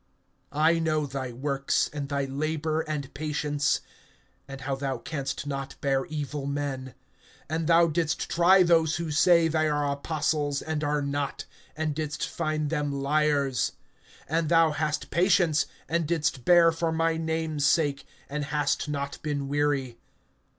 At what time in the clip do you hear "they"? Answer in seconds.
9.47-9.67